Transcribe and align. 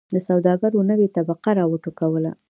د 0.13 0.15
سوداګرو 0.27 0.87
نوې 0.89 1.07
طبقه 1.15 1.51
را 1.57 1.65
و 1.67 1.73
ټوکوله. 1.83 2.31